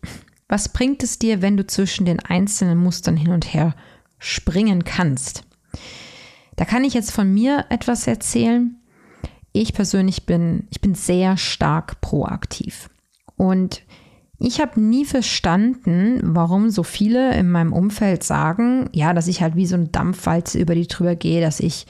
was 0.48 0.70
bringt 0.70 1.04
es 1.04 1.20
dir, 1.20 1.42
wenn 1.42 1.58
du 1.58 1.66
zwischen 1.66 2.06
den 2.06 2.20
einzelnen 2.20 2.78
Mustern 2.78 3.16
hin 3.18 3.32
und 3.32 3.54
her 3.54 3.76
springen 4.20 4.84
kannst? 4.84 5.44
Da 6.56 6.66
kann 6.66 6.84
ich 6.84 6.94
jetzt 6.94 7.12
von 7.12 7.32
mir 7.34 7.66
etwas 7.70 8.08
erzählen 8.08 8.78
ich 9.54 9.74
persönlich 9.74 10.26
bin, 10.26 10.68
ich 10.70 10.82
bin 10.82 10.96
sehr 10.96 11.38
stark 11.38 12.02
proaktiv. 12.02 12.90
Und 13.36 13.82
ich 14.40 14.60
habe 14.60 14.80
nie 14.80 15.06
verstanden, 15.06 16.20
warum 16.24 16.70
so 16.70 16.84
viele 16.84 17.36
in 17.36 17.52
meinem 17.52 17.74
Umfeld 17.74 18.24
sagen, 18.24 18.90
ja, 18.94 19.14
dass 19.14 19.28
ich 19.28 19.42
halt 19.42 19.56
wie 19.56 19.66
so 19.66 19.76
ein 19.76 19.92
Dampfwalze 19.92 20.60
über 20.60 20.74
die 20.74 20.88
drüber 20.88 21.16
gehe, 21.16 21.42
dass 21.42 21.60
ich 21.60 21.86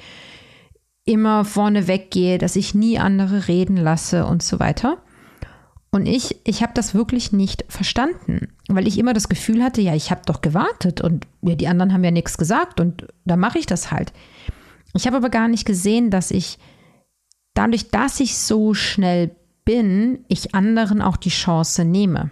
immer 1.05 1.45
vorne 1.45 1.87
weggehe, 1.87 2.37
dass 2.37 2.55
ich 2.55 2.75
nie 2.75 2.99
andere 2.99 3.47
reden 3.47 3.77
lasse 3.77 4.25
und 4.25 4.43
so 4.43 4.59
weiter. 4.59 4.97
Und 5.91 6.05
ich, 6.05 6.37
ich 6.45 6.63
habe 6.63 6.71
das 6.73 6.93
wirklich 6.93 7.33
nicht 7.33 7.65
verstanden, 7.67 8.53
weil 8.69 8.87
ich 8.87 8.97
immer 8.97 9.13
das 9.13 9.27
Gefühl 9.27 9.61
hatte, 9.61 9.81
ja, 9.81 9.93
ich 9.93 10.09
habe 10.09 10.21
doch 10.25 10.41
gewartet 10.41 11.01
und 11.01 11.27
ja, 11.41 11.55
die 11.55 11.67
anderen 11.67 11.91
haben 11.91 12.03
ja 12.03 12.11
nichts 12.11 12.37
gesagt 12.37 12.79
und 12.79 13.07
da 13.25 13.35
mache 13.35 13.59
ich 13.59 13.65
das 13.65 13.91
halt. 13.91 14.13
Ich 14.93 15.05
habe 15.05 15.17
aber 15.17 15.29
gar 15.29 15.49
nicht 15.49 15.65
gesehen, 15.65 16.09
dass 16.09 16.31
ich 16.31 16.59
dadurch, 17.53 17.89
dass 17.89 18.21
ich 18.21 18.37
so 18.37 18.73
schnell 18.73 19.35
bin, 19.65 20.23
ich 20.29 20.55
anderen 20.55 21.01
auch 21.01 21.17
die 21.17 21.29
Chance 21.29 21.83
nehme. 21.83 22.31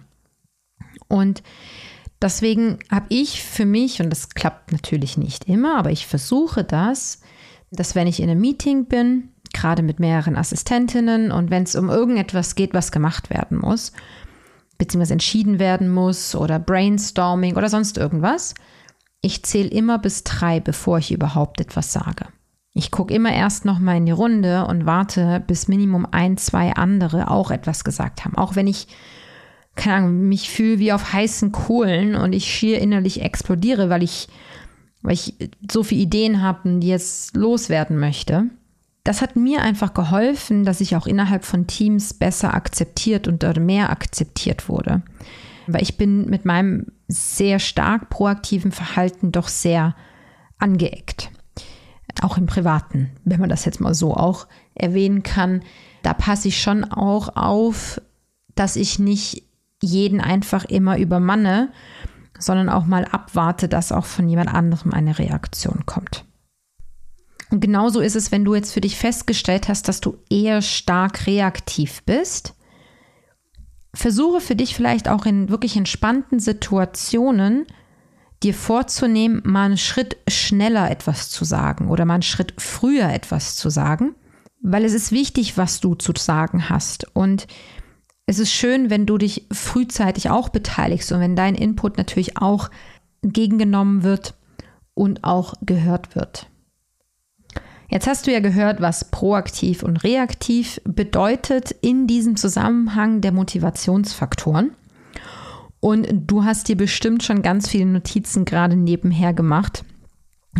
Und 1.08 1.42
deswegen 2.22 2.78
habe 2.90 3.06
ich 3.10 3.42
für 3.42 3.66
mich, 3.66 4.00
und 4.00 4.08
das 4.08 4.30
klappt 4.30 4.72
natürlich 4.72 5.18
nicht 5.18 5.44
immer, 5.44 5.76
aber 5.76 5.90
ich 5.90 6.06
versuche 6.06 6.64
das, 6.64 7.20
dass 7.70 7.94
wenn 7.94 8.06
ich 8.06 8.20
in 8.20 8.30
einem 8.30 8.40
Meeting 8.40 8.86
bin, 8.86 9.28
gerade 9.52 9.82
mit 9.82 10.00
mehreren 10.00 10.36
Assistentinnen 10.36 11.32
und 11.32 11.50
wenn 11.50 11.64
es 11.64 11.76
um 11.76 11.88
irgendetwas 11.88 12.54
geht, 12.54 12.74
was 12.74 12.92
gemacht 12.92 13.30
werden 13.30 13.58
muss, 13.58 13.92
beziehungsweise 14.78 15.14
entschieden 15.14 15.58
werden 15.58 15.90
muss 15.90 16.34
oder 16.34 16.58
Brainstorming 16.58 17.56
oder 17.56 17.68
sonst 17.68 17.98
irgendwas, 17.98 18.54
ich 19.20 19.42
zähle 19.42 19.68
immer 19.68 19.98
bis 19.98 20.24
drei, 20.24 20.60
bevor 20.60 20.98
ich 20.98 21.12
überhaupt 21.12 21.60
etwas 21.60 21.92
sage. 21.92 22.26
Ich 22.72 22.90
gucke 22.90 23.12
immer 23.12 23.32
erst 23.32 23.64
noch 23.64 23.78
mal 23.78 23.96
in 23.96 24.06
die 24.06 24.12
Runde 24.12 24.64
und 24.66 24.86
warte, 24.86 25.42
bis 25.46 25.68
Minimum 25.68 26.06
ein, 26.10 26.36
zwei 26.36 26.72
andere 26.72 27.30
auch 27.30 27.50
etwas 27.50 27.84
gesagt 27.84 28.24
haben. 28.24 28.36
Auch 28.36 28.54
wenn 28.54 28.66
ich, 28.66 28.86
keine 29.74 29.96
Ahnung, 29.96 30.28
mich 30.28 30.50
fühle 30.50 30.78
wie 30.78 30.92
auf 30.92 31.12
heißen 31.12 31.52
Kohlen 31.52 32.14
und 32.14 32.32
ich 32.32 32.46
schier 32.46 32.80
innerlich 32.80 33.22
explodiere, 33.22 33.90
weil 33.90 34.02
ich, 34.02 34.28
weil 35.02 35.14
ich 35.14 35.34
so 35.70 35.82
viele 35.82 36.02
Ideen 36.02 36.42
habe, 36.42 36.78
die 36.78 36.88
jetzt 36.88 37.36
loswerden 37.36 37.98
möchte. 37.98 38.46
Das 39.04 39.22
hat 39.22 39.36
mir 39.36 39.62
einfach 39.62 39.94
geholfen, 39.94 40.64
dass 40.64 40.80
ich 40.80 40.96
auch 40.96 41.06
innerhalb 41.06 41.44
von 41.44 41.66
Teams 41.66 42.14
besser 42.14 42.54
akzeptiert 42.54 43.28
und 43.28 43.42
mehr 43.64 43.90
akzeptiert 43.90 44.68
wurde. 44.68 45.02
Weil 45.66 45.82
ich 45.82 45.96
bin 45.96 46.26
mit 46.28 46.44
meinem 46.44 46.86
sehr 47.08 47.58
stark 47.58 48.10
proaktiven 48.10 48.72
Verhalten 48.72 49.32
doch 49.32 49.48
sehr 49.48 49.94
angeeckt 50.58 51.30
auch 52.22 52.36
im 52.36 52.46
Privaten, 52.46 53.10
wenn 53.24 53.40
man 53.40 53.48
das 53.48 53.64
jetzt 53.64 53.80
mal 53.80 53.94
so 53.94 54.14
auch 54.14 54.46
erwähnen 54.74 55.22
kann, 55.22 55.62
da 56.02 56.14
passe 56.14 56.48
ich 56.48 56.60
schon 56.60 56.84
auch 56.84 57.36
auf, 57.36 58.00
dass 58.54 58.76
ich 58.76 58.98
nicht 58.98 59.44
jeden 59.82 60.20
einfach 60.20 60.64
immer 60.64 60.98
übermanne, 60.98 61.70
sondern 62.38 62.68
auch 62.68 62.86
mal 62.86 63.04
abwarte, 63.04 63.68
dass 63.68 63.92
auch 63.92 64.04
von 64.04 64.28
jemand 64.28 64.52
anderem 64.52 64.92
eine 64.92 65.18
Reaktion 65.18 65.84
kommt. 65.86 66.24
Und 67.50 67.60
genauso 67.60 68.00
ist 68.00 68.16
es, 68.16 68.30
wenn 68.30 68.44
du 68.44 68.54
jetzt 68.54 68.72
für 68.72 68.80
dich 68.80 68.96
festgestellt 68.96 69.68
hast, 69.68 69.88
dass 69.88 70.00
du 70.00 70.18
eher 70.30 70.62
stark 70.62 71.26
reaktiv 71.26 72.02
bist. 72.04 72.54
Versuche 73.92 74.40
für 74.40 74.54
dich 74.54 74.74
vielleicht 74.74 75.08
auch 75.08 75.26
in 75.26 75.48
wirklich 75.48 75.76
entspannten 75.76 76.38
Situationen 76.38 77.66
dir 78.42 78.54
vorzunehmen, 78.54 79.42
mal 79.44 79.66
einen 79.66 79.76
Schritt 79.76 80.16
schneller 80.28 80.90
etwas 80.90 81.28
zu 81.28 81.44
sagen 81.44 81.88
oder 81.88 82.04
mal 82.04 82.14
einen 82.14 82.22
Schritt 82.22 82.54
früher 82.58 83.08
etwas 83.10 83.56
zu 83.56 83.68
sagen, 83.68 84.14
weil 84.62 84.84
es 84.84 84.94
ist 84.94 85.12
wichtig, 85.12 85.58
was 85.58 85.80
du 85.80 85.94
zu 85.94 86.12
sagen 86.16 86.70
hast. 86.70 87.14
Und 87.14 87.46
es 88.26 88.38
ist 88.38 88.52
schön, 88.52 88.90
wenn 88.90 89.06
du 89.06 89.18
dich 89.18 89.46
frühzeitig 89.52 90.30
auch 90.30 90.50
beteiligst 90.50 91.10
und 91.12 91.20
wenn 91.20 91.36
dein 91.36 91.54
Input 91.54 91.98
natürlich 91.98 92.36
auch 92.38 92.70
entgegengenommen 93.22 94.02
wird 94.04 94.34
und 94.94 95.24
auch 95.24 95.54
gehört 95.62 96.14
wird. 96.14 96.49
Jetzt 97.90 98.06
hast 98.06 98.26
du 98.26 98.32
ja 98.32 98.38
gehört, 98.38 98.80
was 98.80 99.10
proaktiv 99.10 99.82
und 99.82 100.04
reaktiv 100.04 100.80
bedeutet 100.84 101.72
in 101.82 102.06
diesem 102.06 102.36
Zusammenhang 102.36 103.20
der 103.20 103.32
Motivationsfaktoren. 103.32 104.70
Und 105.80 106.06
du 106.12 106.44
hast 106.44 106.68
dir 106.68 106.76
bestimmt 106.76 107.24
schon 107.24 107.42
ganz 107.42 107.68
viele 107.68 107.86
Notizen 107.86 108.44
gerade 108.44 108.76
nebenher 108.76 109.32
gemacht 109.32 109.84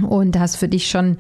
und 0.02 0.37
hast 0.38 0.56
für 0.56 0.68
dich 0.68 0.90
schon 0.90 1.18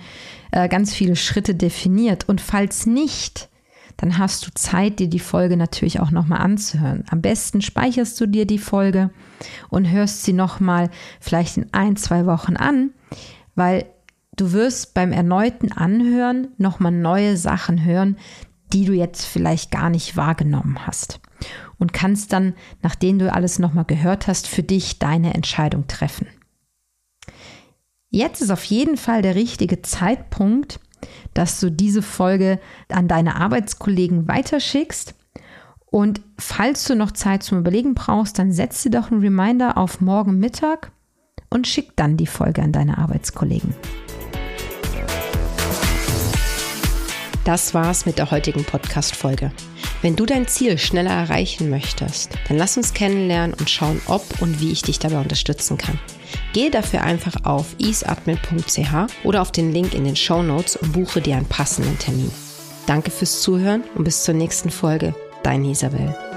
äh, 0.50 0.68
ganz 0.68 0.92
viele 0.92 1.14
Schritte 1.14 1.54
definiert. 1.54 2.28
Und 2.28 2.40
falls 2.40 2.86
nicht, 2.86 3.48
dann 3.96 4.18
hast 4.18 4.46
du 4.46 4.50
Zeit, 4.54 4.98
dir 4.98 5.08
die 5.08 5.20
Folge 5.20 5.56
natürlich 5.56 6.00
auch 6.00 6.10
nochmal 6.10 6.40
anzuhören. 6.40 7.04
Am 7.10 7.20
besten 7.20 7.60
speicherst 7.60 8.20
du 8.20 8.26
dir 8.26 8.46
die 8.46 8.58
Folge 8.58 9.10
und 9.68 9.88
hörst 9.88 10.24
sie 10.24 10.32
nochmal 10.32 10.90
vielleicht 11.20 11.56
in 11.56 11.66
ein, 11.72 11.94
zwei 11.96 12.26
Wochen 12.26 12.56
an, 12.56 12.90
weil 13.54 13.84
du 14.40 14.52
wirst 14.52 14.94
beim 14.94 15.12
erneuten 15.12 15.70
Anhören 15.72 16.48
nochmal 16.56 16.92
neue 16.92 17.36
Sachen 17.36 17.84
hören, 17.84 18.16
die 18.72 18.84
du 18.84 18.92
jetzt 18.92 19.26
vielleicht 19.26 19.70
gar 19.70 19.90
nicht 19.90 20.16
wahrgenommen 20.16 20.86
hast 20.86 21.20
und 21.78 21.92
kannst 21.92 22.32
dann, 22.32 22.54
nachdem 22.82 23.18
du 23.18 23.32
alles 23.32 23.58
nochmal 23.58 23.84
gehört 23.84 24.26
hast, 24.26 24.46
für 24.46 24.62
dich 24.62 24.98
deine 24.98 25.34
Entscheidung 25.34 25.86
treffen. 25.88 26.28
Jetzt 28.10 28.40
ist 28.40 28.50
auf 28.50 28.64
jeden 28.64 28.96
Fall 28.96 29.22
der 29.22 29.34
richtige 29.34 29.82
Zeitpunkt, 29.82 30.80
dass 31.34 31.60
du 31.60 31.70
diese 31.70 32.02
Folge 32.02 32.60
an 32.88 33.08
deine 33.08 33.36
Arbeitskollegen 33.36 34.26
weiterschickst. 34.26 35.14
Und 35.86 36.20
falls 36.38 36.84
du 36.84 36.94
noch 36.94 37.12
Zeit 37.12 37.42
zum 37.42 37.58
Überlegen 37.58 37.94
brauchst, 37.94 38.38
dann 38.38 38.52
setz 38.52 38.82
dir 38.82 38.90
doch 38.90 39.10
einen 39.10 39.20
Reminder 39.20 39.76
auf 39.76 40.00
morgen 40.00 40.38
Mittag 40.38 40.92
und 41.50 41.66
schick 41.66 41.96
dann 41.96 42.16
die 42.16 42.26
Folge 42.26 42.62
an 42.62 42.72
deine 42.72 42.98
Arbeitskollegen. 42.98 43.74
Das 47.50 47.74
war's 47.74 48.06
mit 48.06 48.18
der 48.18 48.30
heutigen 48.30 48.62
Podcast-Folge. 48.62 49.50
Wenn 50.02 50.14
du 50.14 50.24
dein 50.24 50.46
Ziel 50.46 50.78
schneller 50.78 51.10
erreichen 51.10 51.68
möchtest, 51.68 52.30
dann 52.46 52.56
lass 52.56 52.76
uns 52.76 52.94
kennenlernen 52.94 53.56
und 53.58 53.68
schauen, 53.68 54.00
ob 54.06 54.40
und 54.40 54.60
wie 54.60 54.70
ich 54.70 54.82
dich 54.82 55.00
dabei 55.00 55.18
unterstützen 55.18 55.76
kann. 55.76 55.98
Gehe 56.52 56.70
dafür 56.70 57.02
einfach 57.02 57.44
auf 57.44 57.74
easeadmin.ch 57.80 59.24
oder 59.24 59.42
auf 59.42 59.50
den 59.50 59.72
Link 59.72 59.94
in 59.94 60.04
den 60.04 60.14
Show 60.14 60.44
Notes 60.44 60.76
und 60.76 60.92
buche 60.92 61.20
dir 61.20 61.38
einen 61.38 61.46
passenden 61.46 61.98
Termin. 61.98 62.30
Danke 62.86 63.10
fürs 63.10 63.40
Zuhören 63.40 63.82
und 63.96 64.04
bis 64.04 64.22
zur 64.22 64.34
nächsten 64.34 64.70
Folge. 64.70 65.12
Deine 65.42 65.70
Isabel. 65.72 66.29